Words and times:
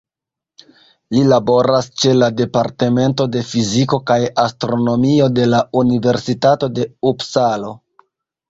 Li 1.15 1.19
laboras 1.31 1.89
ĉe 2.03 2.13
la 2.21 2.29
Departemento 2.39 3.27
de 3.35 3.43
Fiziko 3.51 3.99
kaj 4.13 4.19
Astronomio 4.47 5.29
de 5.41 5.47
la 5.53 5.61
Universitato 5.83 6.75
de 6.81 6.89
Upsalo. 7.13 7.77